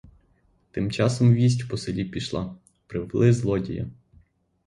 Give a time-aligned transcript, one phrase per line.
[0.71, 2.55] Тим часом вість по селі пішла:
[2.87, 3.89] привели злодія!